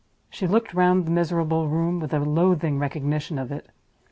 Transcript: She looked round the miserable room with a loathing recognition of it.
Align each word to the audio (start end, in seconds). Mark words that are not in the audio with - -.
She 0.31 0.47
looked 0.47 0.73
round 0.73 1.05
the 1.05 1.11
miserable 1.11 1.67
room 1.67 1.99
with 1.99 2.11
a 2.11 2.17
loathing 2.17 2.79
recognition 2.79 3.37
of 3.37 3.51
it. 3.51 3.69